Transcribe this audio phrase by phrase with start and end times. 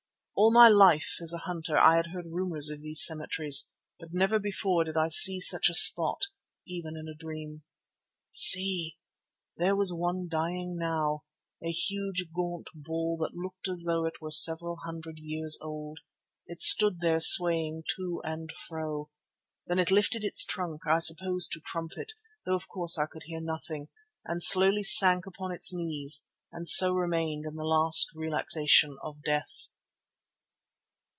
[0.33, 3.69] All my life as a hunter had I heard rumours of these cemeteries,
[3.99, 6.23] but never before did I see such a spot
[6.65, 7.61] even in a dream.
[8.31, 8.97] See!
[9.57, 11.25] There was one dying now,
[11.63, 15.99] a huge gaunt bull that looked as though it were several hundred years old.
[16.47, 19.11] It stood there swaying to and fro.
[19.67, 22.13] Then it lifted its trunk, I suppose to trumpet,
[22.47, 23.89] though of course I could hear nothing,
[24.25, 29.67] and slowly sank upon its knees and so remained in the last relaxation of death.